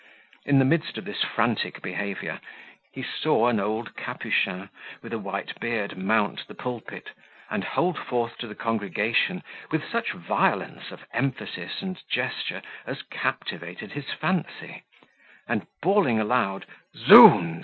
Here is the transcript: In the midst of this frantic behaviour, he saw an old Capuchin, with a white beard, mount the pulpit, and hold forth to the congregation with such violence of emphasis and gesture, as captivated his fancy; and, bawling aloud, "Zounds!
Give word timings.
In 0.47 0.57
the 0.57 0.65
midst 0.65 0.97
of 0.97 1.05
this 1.05 1.21
frantic 1.23 1.79
behaviour, 1.83 2.39
he 2.91 3.03
saw 3.03 3.49
an 3.49 3.59
old 3.59 3.95
Capuchin, 3.95 4.69
with 5.03 5.13
a 5.13 5.19
white 5.19 5.59
beard, 5.59 5.95
mount 5.95 6.47
the 6.47 6.55
pulpit, 6.55 7.11
and 7.51 7.63
hold 7.63 7.99
forth 7.99 8.35
to 8.39 8.47
the 8.47 8.55
congregation 8.55 9.43
with 9.69 9.87
such 9.87 10.13
violence 10.13 10.89
of 10.89 11.05
emphasis 11.13 11.83
and 11.83 12.01
gesture, 12.09 12.63
as 12.87 13.03
captivated 13.11 13.91
his 13.91 14.09
fancy; 14.09 14.81
and, 15.47 15.67
bawling 15.83 16.19
aloud, 16.19 16.65
"Zounds! 16.97 17.59